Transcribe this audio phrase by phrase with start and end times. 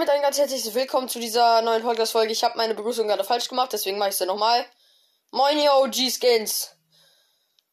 [0.00, 2.32] Damit ein ganz herzliches Willkommen zu dieser neuen Podcast-Folge.
[2.32, 4.64] Ich habe meine Begrüßung gerade falsch gemacht, deswegen mache ich sie nochmal.
[5.30, 6.74] Moin, ihr OG-Skins.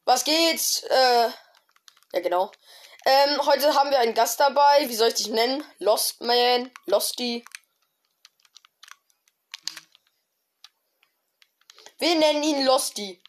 [0.03, 0.83] Was geht's?
[0.83, 1.29] Äh,
[2.11, 2.51] ja genau.
[3.05, 4.89] Ähm, heute haben wir einen Gast dabei.
[4.89, 5.63] Wie soll ich dich nennen?
[5.79, 6.69] Lost Man?
[6.85, 7.45] Losty?
[11.99, 13.23] Wir nennen ihn Losty.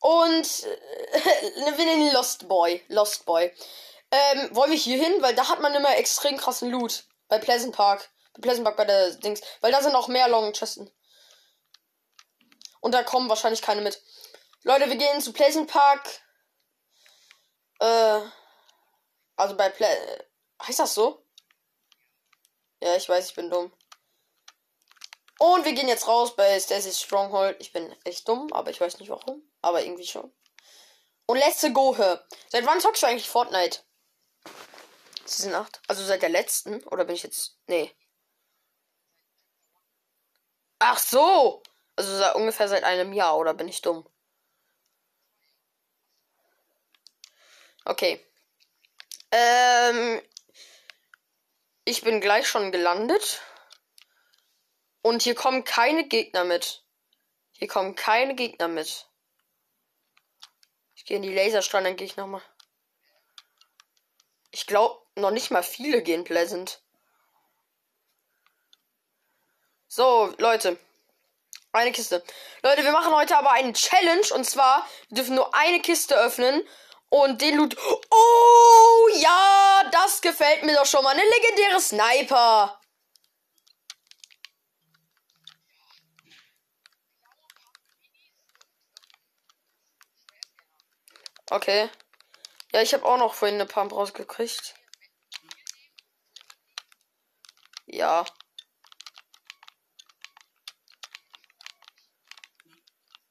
[0.00, 2.84] Und äh, wir nennen ihn Lost Boy.
[2.88, 3.50] Lost Boy.
[4.10, 5.14] Ähm, wollen wir hier hin?
[5.22, 7.04] Weil da hat man immer extrem krassen Loot.
[7.28, 8.10] Bei Pleasant Park.
[8.40, 9.40] Pleasant Park bei der Dings.
[9.60, 10.90] Weil da sind auch mehr Long Chesten.
[12.80, 14.02] Und da kommen wahrscheinlich keine mit.
[14.62, 16.20] Leute, wir gehen zu Pleasant Park.
[17.80, 18.20] Äh.
[19.36, 20.26] Also bei Ple
[20.66, 21.24] Heißt das so?
[22.82, 23.72] Ja, ich weiß, ich bin dumm.
[25.38, 27.56] Und wir gehen jetzt raus bei Stacy's Stronghold.
[27.60, 29.48] Ich bin echt dumm, aber ich weiß nicht warum.
[29.62, 30.32] Aber irgendwie schon.
[31.26, 32.26] Und let's go her.
[32.48, 33.80] Seit wann zockst du eigentlich Fortnite?
[35.24, 35.80] Season 8?
[35.86, 36.82] Also seit der letzten?
[36.84, 37.58] Oder bin ich jetzt.
[37.66, 37.94] Nee.
[40.78, 41.62] Ach so!
[41.96, 44.08] Also seit, ungefähr seit einem Jahr, oder bin ich dumm?
[47.84, 48.24] Okay.
[49.32, 50.22] Ähm.
[51.84, 53.40] Ich bin gleich schon gelandet.
[55.00, 56.84] Und hier kommen keine Gegner mit.
[57.52, 59.08] Hier kommen keine Gegner mit.
[60.94, 62.42] Ich gehe in die Laserstrahl, dann gehe ich nochmal.
[64.50, 66.82] Ich glaube, noch nicht mal viele gehen Pleasant.
[69.88, 70.78] So, Leute.
[71.72, 72.22] Eine Kiste.
[72.62, 74.26] Leute, wir machen heute aber einen Challenge.
[74.34, 76.62] Und zwar, wir dürfen nur eine Kiste öffnen.
[77.10, 77.76] Und den Loot.
[78.10, 81.10] Oh, ja, das gefällt mir doch schon mal.
[81.10, 82.78] Eine legendäre Sniper.
[91.50, 91.88] Okay.
[92.72, 94.74] Ja, ich habe auch noch vorhin eine Pump rausgekriegt.
[97.86, 98.26] Ja.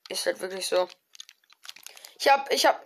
[0.09, 0.87] Ist halt wirklich so.
[2.19, 2.85] Ich hab, ich hab.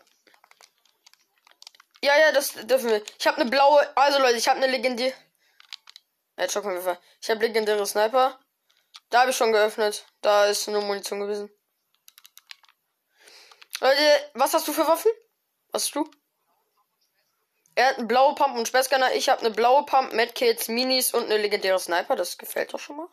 [2.03, 3.03] Ja, ja, das dürfen wir.
[3.19, 3.95] Ich habe eine blaue.
[3.95, 5.13] Also Leute, ich habe eine legendäre.
[6.37, 6.99] Ja, Schockwerfer.
[7.21, 8.39] Ich habe legendäre Sniper.
[9.09, 10.05] Da habe ich schon geöffnet.
[10.21, 11.51] Da ist nur Munition gewesen.
[13.79, 15.11] Leute, was hast du für Waffen?
[15.71, 16.09] Was hast du?
[17.75, 19.13] Er hat eine blaue Pump und Sperrscanner.
[19.13, 22.15] Ich habe eine blaue Pump, Medkits, Minis und eine legendäre Sniper.
[22.15, 23.07] Das gefällt doch schon mal.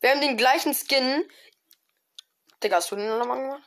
[0.00, 1.28] Wir haben den gleichen Skin.
[2.62, 3.62] Digga, hast du den nochmal gemacht?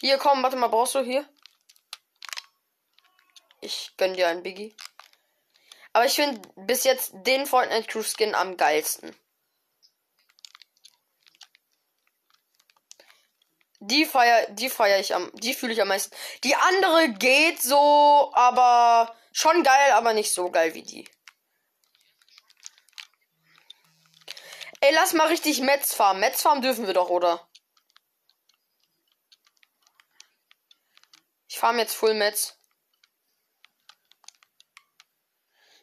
[0.00, 1.28] Hier, komm, warte mal, brauchst du hier?
[3.60, 4.76] Ich gönn dir einen Biggie.
[5.94, 9.14] Aber ich finde bis jetzt den Fortnite Crew Skin am geilsten.
[13.80, 16.14] Die feier, die feier ich am, die fühle ich am meisten.
[16.42, 21.08] Die andere geht so, aber schon geil, aber nicht so geil wie die.
[24.84, 26.20] Ey, lass mal richtig Metz farmen.
[26.20, 27.48] Metz farmen dürfen wir doch, oder?
[31.48, 32.58] Ich farm jetzt Full Metz.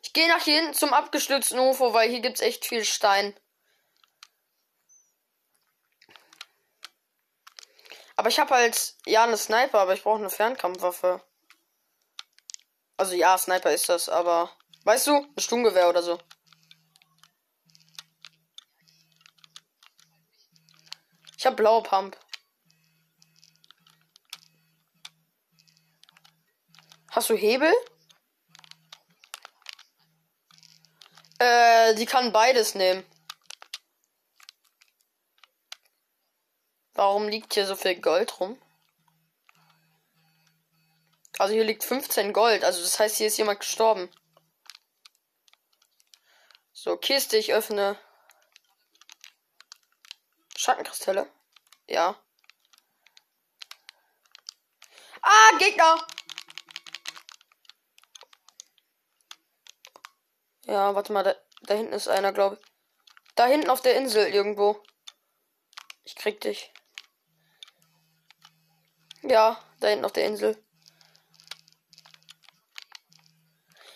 [0.04, 3.36] Ich gehe nach hier hinten zum abgestürzten UFO, weil hier gibt's echt viel Stein.
[8.16, 11.24] Aber ich habe halt, ja, eine Sniper, aber ich brauche eine Fernkampfwaffe.
[12.98, 14.56] Also ja, Sniper ist das, aber.
[14.84, 16.20] Weißt du, ein Sturmgewehr oder so.
[21.42, 22.16] Ich habe blaue Pump.
[27.10, 27.74] Hast du Hebel?
[31.40, 33.04] Äh, die kann beides nehmen.
[36.94, 38.62] Warum liegt hier so viel Gold rum?
[41.40, 42.64] Also hier liegt 15 Gold.
[42.64, 44.12] Also das heißt, hier ist jemand gestorben.
[46.72, 47.98] So, Kiste, ich öffne.
[50.62, 51.28] Schattenkristalle?
[51.88, 52.24] Ja.
[55.24, 56.08] Ah, Gegner!
[60.66, 62.72] Ja, warte mal, da, da hinten ist einer, glaube ich.
[63.34, 64.80] Da hinten auf der Insel irgendwo.
[66.04, 66.72] Ich krieg dich.
[69.24, 70.64] Ja, da hinten auf der Insel.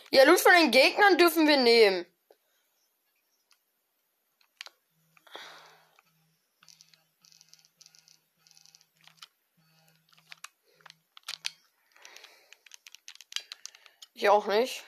[0.09, 2.07] Ja, Loot von den Gegnern dürfen wir nehmen.
[14.17, 14.85] Ich auch nicht.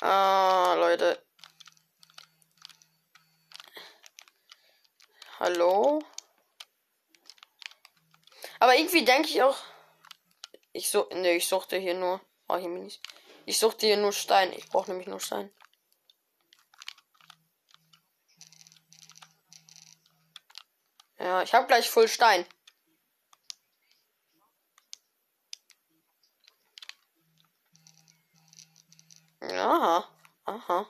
[0.00, 1.20] Ah, Leute.
[5.40, 6.00] Hallo?
[8.60, 9.58] Aber irgendwie denke ich auch.
[10.72, 11.08] Ich so.
[11.12, 12.20] Ne, ich suchte hier nur.
[12.46, 13.00] Oh, hier Minis.
[13.44, 14.52] Ich suche dir nur Stein.
[14.52, 15.52] Ich brauche nämlich nur Stein.
[21.18, 22.46] Ja, ich habe gleich voll Stein.
[29.62, 30.08] Aha,
[30.44, 30.86] aha.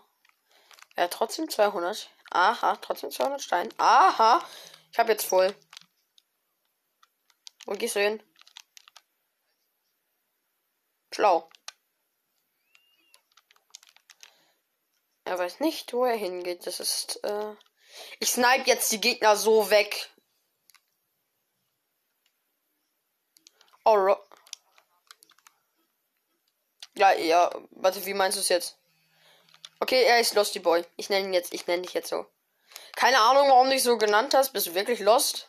[0.97, 2.11] Ja, trotzdem 200.
[2.31, 3.73] Aha, trotzdem 200 Stein.
[3.79, 4.44] Aha,
[4.91, 5.55] ich habe jetzt voll.
[7.67, 8.23] Wo gehst du hin?
[11.12, 11.49] Schlau.
[15.25, 16.67] Er weiß nicht, wo er hingeht.
[16.67, 17.55] Das ist, äh
[18.21, 20.11] Ich snipe jetzt die Gegner so weg.
[23.85, 24.17] Oh,
[26.94, 28.79] ja, ja, warte, wie meinst du es jetzt?
[29.82, 30.84] Okay, er ist Losty Boy.
[30.94, 32.25] Ich nenne ihn jetzt, ich nenne dich jetzt so.
[32.94, 34.52] Keine Ahnung, warum du dich so genannt hast.
[34.52, 35.49] Bist du wirklich lost?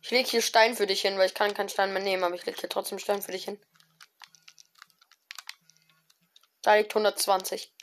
[0.00, 2.36] Ich lege hier Stein für dich hin, weil ich kann keinen Stein mehr nehmen, aber
[2.36, 3.60] ich lege hier trotzdem Stein für dich hin.
[6.62, 7.74] Da liegt 120.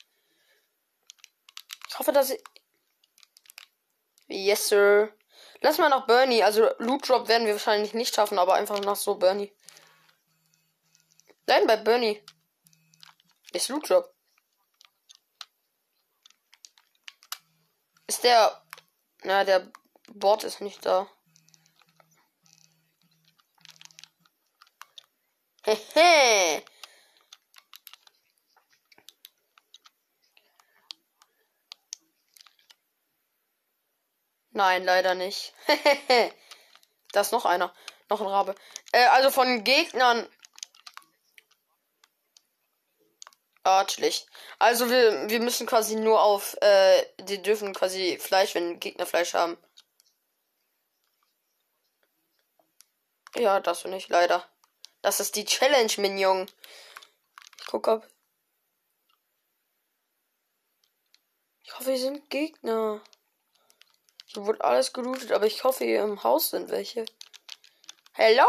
[1.89, 2.41] Ich hoffe, dass ich.
[4.27, 5.13] Yes, sir.
[5.59, 6.43] Lass mal nach Bernie.
[6.43, 9.53] Also Loot Drop werden wir wahrscheinlich nicht schaffen, aber einfach nach so Bernie.
[11.45, 12.23] Nein, bei Bernie.
[13.55, 14.13] Ist Loot Drop.
[18.05, 18.61] Ist der.
[19.23, 19.71] Na, der
[20.09, 21.09] Bot ist nicht da.
[25.63, 26.65] Hehe.
[34.49, 35.53] Nein, leider nicht.
[37.13, 37.73] da ist noch einer.
[38.09, 38.55] Noch ein Rabe.
[38.91, 40.27] Äh, also von Gegnern
[43.65, 43.83] Ah.
[44.59, 49.33] Also wir, wir müssen quasi nur auf, äh, die dürfen quasi Fleisch, wenn Gegner Fleisch
[49.33, 49.57] haben.
[53.35, 54.47] Ja, das du nicht, leider.
[55.01, 56.49] Das ist die Challenge, Minion.
[57.59, 58.07] Ich guck ob.
[61.63, 63.01] Ich hoffe, hier sind Gegner.
[64.27, 67.05] Hier wurde alles gelootet, aber ich hoffe, hier im Haus sind welche.
[68.13, 68.45] Hello!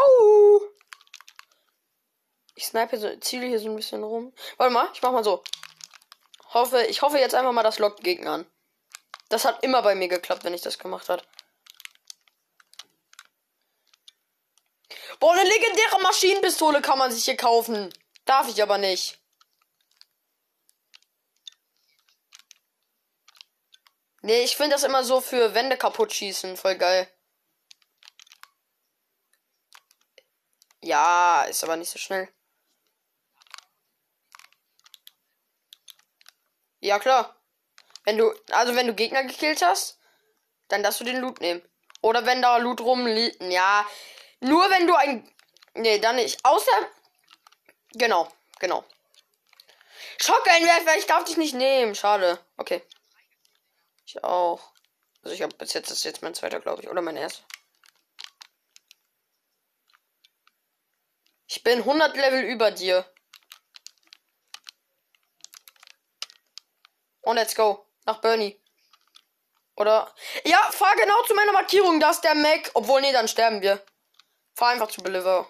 [2.57, 4.33] Ich snipe so, ziele hier so ein bisschen rum.
[4.57, 5.43] Warte mal, ich mach mal so.
[6.55, 8.51] Hoffe, ich hoffe jetzt einfach mal, das lockt Gegner an.
[9.29, 11.27] Das hat immer bei mir geklappt, wenn ich das gemacht hat.
[15.19, 17.93] Boah, eine legendäre Maschinenpistole kann man sich hier kaufen.
[18.25, 19.21] Darf ich aber nicht.
[24.23, 26.57] Nee, ich finde das immer so für Wände kaputt schießen.
[26.57, 27.07] Voll geil.
[30.81, 32.27] Ja, ist aber nicht so schnell.
[36.87, 37.35] Ja, klar.
[38.05, 39.99] Wenn du, also wenn du Gegner gekillt hast,
[40.69, 41.61] dann darfst du den Loot nehmen.
[42.01, 43.41] Oder wenn da Loot rumliegt.
[43.41, 43.85] Ja,
[44.39, 45.29] nur wenn du ein.
[45.73, 46.39] Nee, dann nicht.
[46.45, 46.89] Außer.
[47.91, 48.29] Genau,
[48.59, 48.85] genau.
[50.21, 51.93] Schockeinwerfer, ich darf dich nicht nehmen.
[51.93, 52.39] Schade.
[52.55, 52.81] Okay.
[54.05, 54.71] Ich auch.
[55.23, 56.89] Also ich habe bis jetzt das ist jetzt mein zweiter, glaube ich.
[56.89, 57.43] Oder mein erster.
[61.47, 63.05] Ich bin 100 Level über dir.
[67.27, 67.85] Und let's go.
[68.05, 68.57] Nach Bernie.
[69.75, 70.15] Oder.
[70.45, 71.99] Ja, fahr genau zu meiner Markierung.
[71.99, 72.71] Da ist der Mac.
[72.73, 73.85] Obwohl, nee, dann sterben wir.
[74.55, 75.45] Fahr einfach zu Beliver.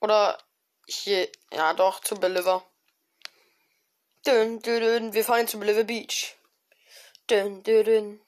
[0.00, 0.36] Oder
[0.88, 1.30] hier.
[1.52, 2.68] Ja, doch, zu Beliver.
[4.26, 5.12] Dün, dün, dün.
[5.12, 6.36] Wir fahren jetzt zu Beliver Beach.
[7.30, 8.26] Dün, dün, dün.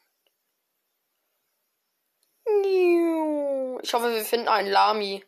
[3.83, 5.25] Ich hoffe, wir finden einen Lami.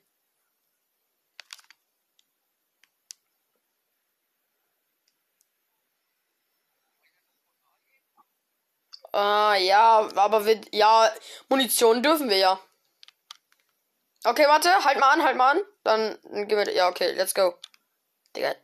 [9.16, 11.10] Äh, ja, aber wir, ja,
[11.48, 12.60] Munition dürfen wir ja.
[14.24, 15.62] Okay, warte, halt mal an, halt mal an.
[15.84, 17.54] Dann, dann gehen wir, ja, okay, let's go.
[18.34, 18.54] Digga.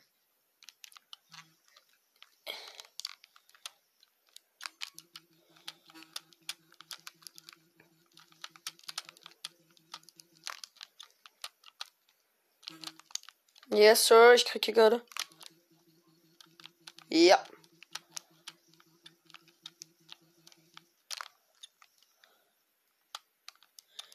[13.70, 15.02] Yes, Sir, ich krieg hier gerade.
[17.08, 17.42] Ja.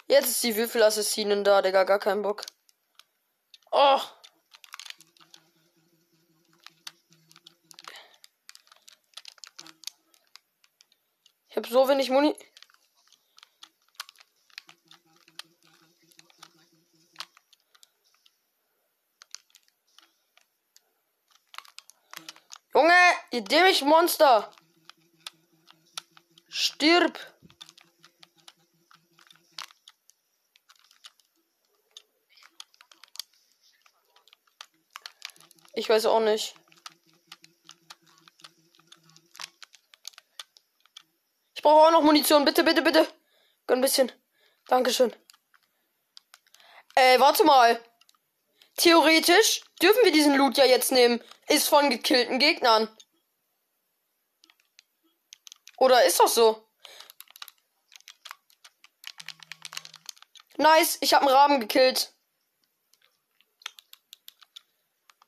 [0.09, 2.45] Jetzt ist die Würfelassassinen da, Digga, gar keinen Bock.
[3.71, 3.99] Oh.
[11.49, 12.35] Ich hab so wenig Muni.
[22.75, 22.93] Junge,
[23.31, 24.51] ihr dämlich Monster.
[26.47, 27.17] Stirb.
[35.77, 36.55] Ich weiß auch nicht.
[41.53, 42.45] Ich brauche auch noch Munition.
[42.45, 43.07] Bitte, bitte, bitte.
[43.67, 44.11] Gönn ein bisschen.
[44.65, 45.15] Dankeschön.
[46.95, 47.79] Ey, warte mal.
[48.77, 51.23] Theoretisch dürfen wir diesen Loot ja jetzt nehmen.
[51.47, 52.89] Ist von gekillten Gegnern.
[55.77, 56.67] Oder ist das so?
[60.57, 62.16] Nice, ich habe einen Raben gekillt.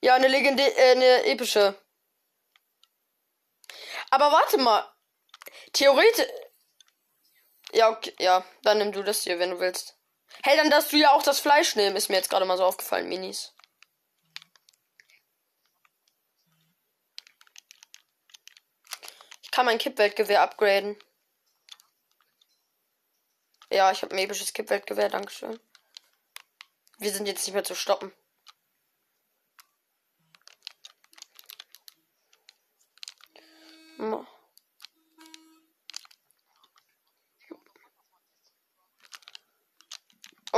[0.10, 1.80] Ja, eine legendä äh, eine epische.
[4.10, 4.92] Aber warte mal.
[5.72, 6.26] Theoretisch.
[7.74, 10.00] Ja, okay, ja, dann nimm du das hier, wenn du willst.
[10.42, 12.66] Hey, dann darfst du ja auch das Fleisch nehmen, ist mir jetzt gerade mal so
[12.66, 13.54] aufgefallen, Minis.
[19.44, 20.98] Ich kann mein Kippweltgewehr upgraden.
[23.70, 25.60] Ja, ich habe ein episches Kippweltgewehr, dankeschön.
[26.98, 28.12] Wir sind jetzt nicht mehr zu stoppen.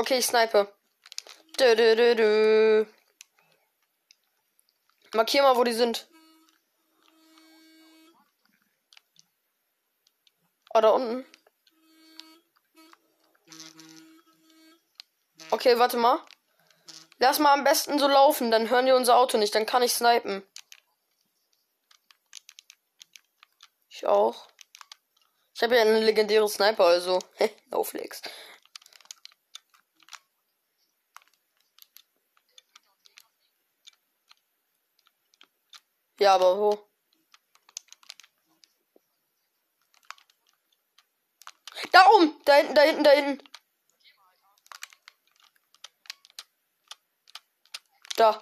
[0.01, 0.67] Okay, ich snipe.
[1.59, 2.85] Dö, dö, dö, dö.
[5.13, 6.09] Markier mal, wo die sind.
[10.73, 11.23] Oh, da unten.
[15.51, 16.25] Okay, warte mal.
[17.19, 19.93] Lass mal am besten so laufen, dann hören die unser Auto nicht, dann kann ich
[19.93, 20.41] snipen.
[23.87, 24.47] Ich auch.
[25.53, 27.19] Ich habe ja einen legendären Sniper, also.
[27.69, 27.83] no
[36.21, 36.87] Ja, aber wo?
[41.91, 42.39] Da oben!
[42.45, 43.49] Da hinten, da hinten, da hinten.
[48.17, 48.39] Da.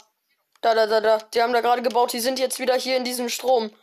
[0.60, 1.18] Da, da, da, da.
[1.20, 2.12] Die haben da gerade gebaut.
[2.12, 3.74] Die sind jetzt wieder hier in diesem Strom.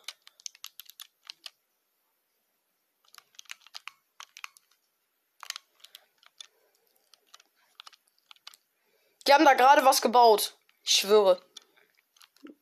[9.26, 10.54] Die haben da gerade was gebaut.
[10.84, 11.40] Ich schwöre.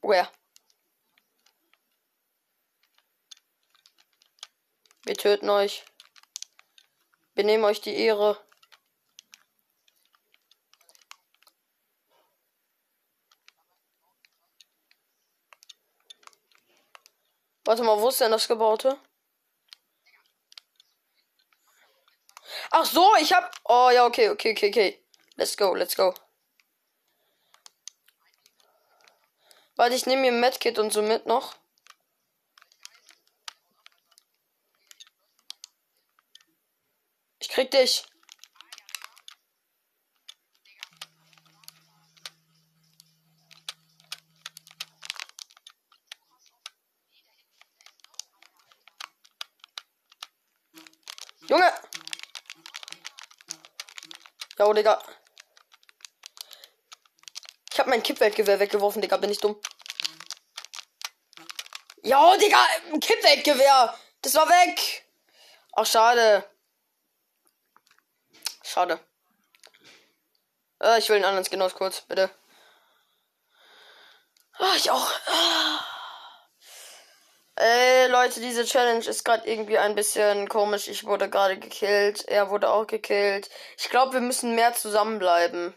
[0.00, 0.28] Where?
[5.04, 5.84] Wir töten euch.
[7.34, 8.40] Wir nehmen euch die Ehre.
[17.64, 18.98] Warte mal, wo ist denn das Gebaute?
[22.70, 23.54] Ach so, ich hab.
[23.64, 25.06] Oh ja, okay, okay, okay, okay.
[25.36, 26.14] Let's go, let's go.
[29.76, 31.56] Warte, ich nehme mir ein Medkit und so mit noch.
[37.44, 38.02] Ich krieg dich.
[51.48, 51.70] Junge!
[54.58, 55.02] Ja, Digga.
[57.70, 59.18] Ich hab mein Kippweltgewehr weggeworfen, Digga.
[59.18, 59.60] Bin ich dumm?
[62.02, 63.98] Ja, Digga, ein Kippweltgewehr.
[64.22, 65.06] Das war weg.
[65.72, 66.53] Ach, schade.
[68.74, 68.98] Schade.
[70.82, 72.28] Äh, ich will einen anderen Skin aus kurz, bitte.
[74.54, 75.10] Ah, ich auch.
[75.26, 75.84] Ah.
[77.54, 80.88] Ey, Leute, diese Challenge ist gerade irgendwie ein bisschen komisch.
[80.88, 82.24] Ich wurde gerade gekillt.
[82.26, 83.48] Er wurde auch gekillt.
[83.78, 85.72] Ich glaube, wir müssen mehr zusammenbleiben.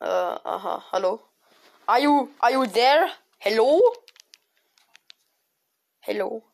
[0.00, 1.22] Äh, aha, hallo.
[1.86, 3.08] Are you, are you there?
[3.38, 3.80] Hello?
[6.00, 6.51] Hello.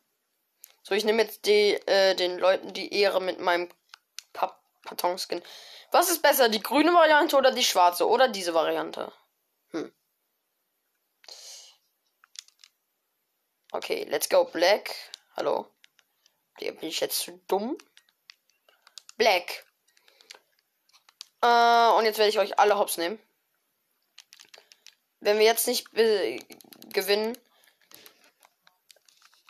[0.89, 3.69] So, ich nehme jetzt die, äh, den Leuten die Ehre mit meinem
[4.33, 5.43] Patonskin.
[5.91, 8.09] Was ist besser, die grüne Variante oder die schwarze?
[8.09, 9.13] Oder diese Variante?
[9.69, 9.93] Hm.
[13.71, 14.45] Okay, let's go.
[14.45, 14.95] Black.
[15.35, 15.67] Hallo.
[16.57, 17.77] Bin ich jetzt zu dumm?
[19.15, 19.67] Black.
[21.43, 23.21] Äh, und jetzt werde ich euch alle hops nehmen.
[25.19, 27.37] Wenn wir jetzt nicht gewinnen.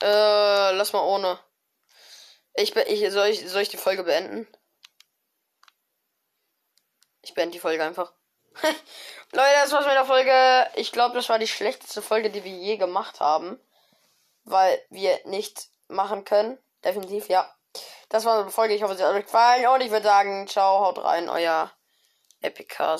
[0.02, 1.40] Äh, lass mal ohne.
[2.56, 4.48] Ich, ich, soll ich, soll ich die Folge beenden?
[7.22, 8.14] Ich beende die Folge einfach.
[9.32, 10.70] Leute, das war's mit der Folge.
[10.76, 13.60] Ich glaube, das war die schlechteste Folge, die wir je gemacht haben.
[14.44, 16.58] Weil wir nicht machen können.
[16.84, 17.54] Definitiv, ja.
[18.10, 18.74] Das war eine Folge.
[18.74, 19.68] Ich hoffe, sie hat euch gefallen.
[19.68, 21.72] Und ich würde sagen, ciao, haut rein, euer
[22.42, 22.98] Epicast.